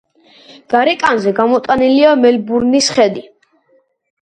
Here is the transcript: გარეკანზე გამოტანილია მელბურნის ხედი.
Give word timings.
გარეკანზე 0.73 1.35
გამოტანილია 1.41 2.15
მელბურნის 2.23 2.91
ხედი. 2.99 3.25